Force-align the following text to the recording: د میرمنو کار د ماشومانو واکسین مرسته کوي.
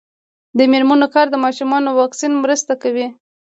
د 0.57 0.59
میرمنو 0.71 1.07
کار 1.15 1.27
د 1.31 1.35
ماشومانو 1.45 1.89
واکسین 1.99 2.33
مرسته 2.43 2.73
کوي. 2.83 3.07